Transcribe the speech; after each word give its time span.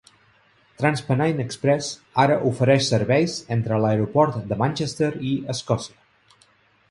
TransPennine 0.79 1.43
Express 1.47 1.89
ara 2.23 2.37
ofereix 2.51 2.87
serveis 2.93 3.35
entre 3.57 3.79
l'aeroport 3.83 4.39
de 4.53 4.59
Manchester 4.63 5.11
i 5.33 5.35
Escòcia. 5.55 6.49